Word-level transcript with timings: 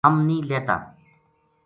ہم 0.05 0.13
نیہہ 0.27 0.47
لہتا 0.49 0.75